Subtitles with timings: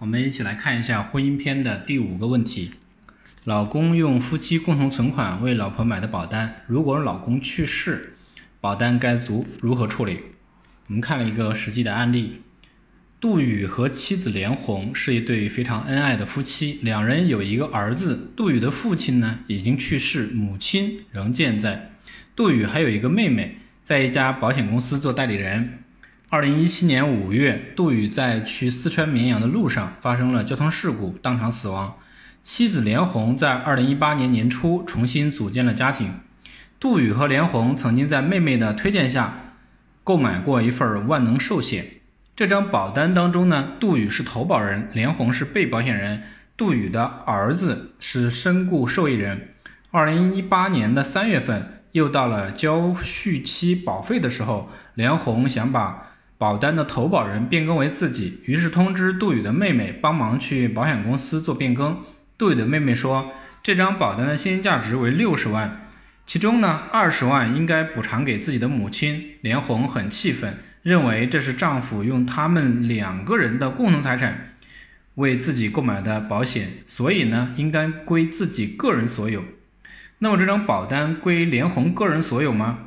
[0.00, 2.72] 我们一起来看一下婚姻篇的第五个问题：
[3.44, 8.14] 老公用夫妻共同存款为老婆买的保单，如果老公去世，
[8.60, 10.18] 保单该足如何处理？
[10.88, 12.42] 我们看了一个实际的案例，
[13.20, 18.32] 杜宇和妻子连红是一对非常恩爱的夫妻，两人有一个儿子。
[18.34, 21.92] 杜宇的父亲呢已经去世，母亲仍健在。
[22.34, 25.83] 杜宇还有一个妹妹，在一家保险公司做代理人。
[26.34, 31.96] 二零一七年五月，杜宇在去四川绵阳的路上发生了交通事故，当场死亡。
[32.42, 36.12] 妻子连红在二零一八年年初重新组建了家庭。
[36.80, 39.54] 杜宇和连红曾经在妹妹的推荐下
[40.02, 41.86] 购买过一份万能寿险。
[42.34, 46.24] 这张保单当中呢，杜宇是投保人，连红是被保险人，
[46.56, 49.50] 杜宇的儿子是身故受益人。
[49.92, 62.02] 二零一八年的三月份，又到了交续期保费的时候，连红想把保单的投保人变更为自己，于是通知杜宇的妹妹帮忙去保险公司做变更。
[62.36, 65.88] 杜宇的妹妹说，这张保单的现金价值为六十万，
[66.26, 69.34] 其中呢二十万应该补偿给自己的母亲。
[69.40, 74.56] 连红很气愤，认为这是丈夫用他们两个人的共同财产
[75.14, 79.44] 为自己购买的保险，所以呢应该归自己个人所有。
[80.18, 82.78] 那么这张保单归连红个人所有吗？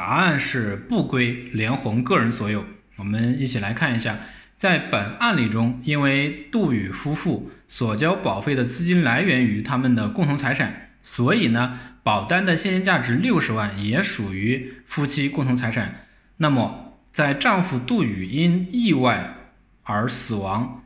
[0.00, 2.64] 答案是不归连红个人所有。
[2.96, 4.16] 我们一起来看一下，
[4.56, 16.06] 在本案例中，因为杜宇夫妇所交保费的资金来源于他们的共同财产，所以呢，保单的现金价值六十万也属于夫妻共同财产。
[16.38, 19.34] 那么，在丈夫杜宇因意外
[19.82, 20.82] 而死亡，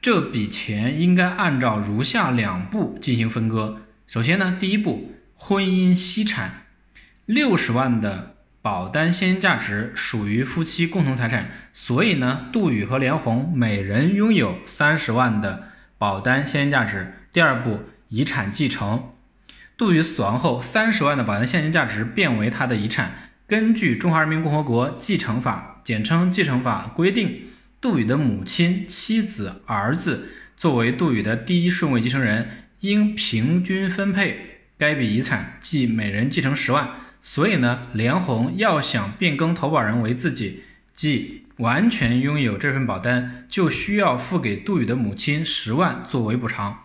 [0.00, 3.80] 这笔钱应该按照如下两步进行分割。
[4.06, 6.66] 首先呢，第一步，婚姻析产，
[7.26, 8.30] 六十万的。
[8.64, 15.64] 保单现金价值属于夫妻共同财产，所以呢，杜宇和连红每人拥有三十万的
[15.98, 17.12] 保单现金价值。
[17.30, 19.10] 第二步，遗产继承，
[19.76, 23.12] 杜宇死亡后，三十万的保单现金价值变为他的遗产。
[23.46, 27.42] 根据《中华人民共和国继承法》（简称继承法）规定，
[27.82, 32.48] 杜宇的母亲、妻子、儿子作为杜宇的第一顺位继承人，
[32.80, 36.88] 应平均分配该笔遗产，即每人继承十万。
[37.26, 40.62] 所以呢，连红要想变更投保人为自己，
[40.94, 46.84] 即完全拥有这份保单，就需要付给杜宇的母亲十万作为补偿。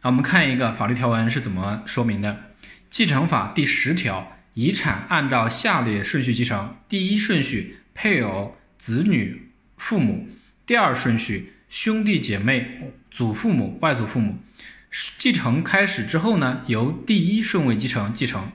[0.00, 2.44] 那我们看一个法律条文是怎么说明的：
[2.88, 10.26] 继承法第十条，遗产按照下列顺序继承：第一顺序配偶、子女、父母；
[10.64, 14.38] 第二顺序兄弟姐妹、祖父母、外祖父母。
[15.18, 18.50] 继承开始之后呢，由第一顺位继承继承。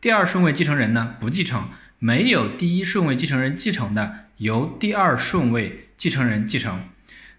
[0.00, 1.68] 第二顺位继承人呢不继承，
[1.98, 6.84] 没有第一顺位继承人继承的，由第二顺位继承人继承。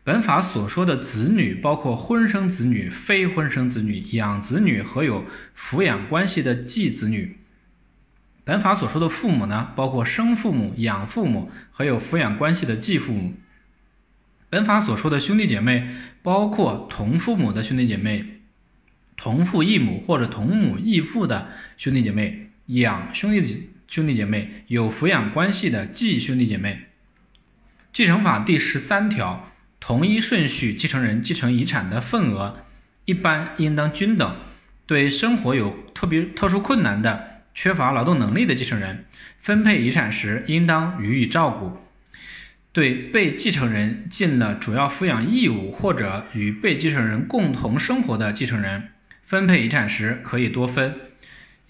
[0.03, 5.25] 本法所说的子女包括婚生子女、非婚生子女、养子女和有
[5.57, 7.37] 抚养关系的继子女。
[8.43, 13.33] 本法所说的父母呢，包括生父母、养父母和有抚养关系的继父母。
[14.51, 15.89] 本法所说的兄弟姐妹，
[16.21, 18.41] 包括同父母的兄弟姐妹、
[19.17, 22.49] 同父异母或者同母异父的兄弟姐妹。
[22.79, 26.83] 养兄弟兄弟姐妹有抚养关系的继兄弟姐妹，
[27.91, 29.51] 继承法第十三条，
[29.81, 32.65] 同一顺序继承人继承遗产的份额
[33.03, 34.35] 一般应当均等。
[34.85, 39.03] 对生活有特别特殊困难的、缺乏劳动能力的继承人，
[39.37, 41.77] 分配遗产时应当予以照顾。
[42.71, 48.91] 对被继承人尽了主要抚养义务或者与被继承人共同生活的继承人，
[49.25, 51.10] 分配遗产时可以多分。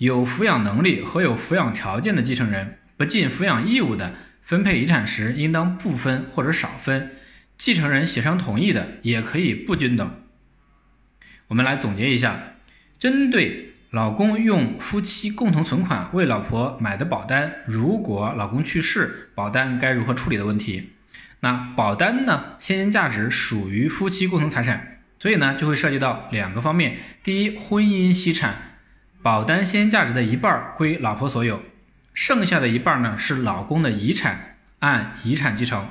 [0.01, 7.11] 有抚养能力和有抚养条件的继承人不尽抚养义务的，分配遗产时应当不分或者少分。
[7.55, 10.23] 继承人协商同意的，也可以不均等。
[11.49, 12.55] 我们来总结一下：
[12.97, 20.93] 针对老公用夫妻共同存款为老婆买的保单，如果老公去世，保单该如何处理的问题。
[21.41, 28.70] 那保单呢，现金价值属于夫妻共同财产，所以呢，就会涉及到两个方面：第一，婚姻析产。
[29.23, 31.61] 保单现金价值的一半归老婆所有，
[32.11, 35.87] 剩下的一半呢是老公的遗产，按遗产继承。